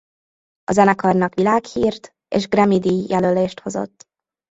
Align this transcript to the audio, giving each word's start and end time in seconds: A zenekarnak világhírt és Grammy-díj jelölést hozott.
A 0.63 0.73
zenekarnak 0.73 1.33
világhírt 1.33 2.13
és 2.27 2.47
Grammy-díj 2.47 3.05
jelölést 3.09 3.59
hozott. 3.59 4.05